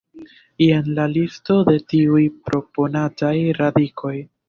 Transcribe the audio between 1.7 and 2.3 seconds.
tiuj